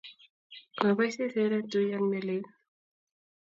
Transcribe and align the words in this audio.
Kobai 0.77 1.09
seset 1.15 1.49
ne 1.51 1.59
tui 1.69 1.87
ak 1.97 2.03
ne 2.09 2.19
lel 2.27 2.43